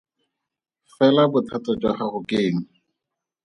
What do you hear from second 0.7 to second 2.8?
Fela bothata jwa gago ke eng?